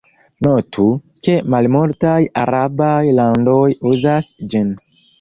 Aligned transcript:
Notu, 0.45 0.85
ke 1.27 1.35
malmultaj 1.55 2.15
arabaj 2.47 2.97
landoj 3.23 3.63
uzas 3.95 4.37
ĝin. 4.53 4.79